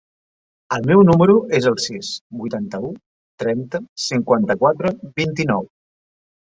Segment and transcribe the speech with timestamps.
[0.77, 2.09] El meu número es el sis,
[2.41, 2.91] vuitanta-u,
[3.45, 5.75] trenta, cinquanta-quatre, vint-i-nou.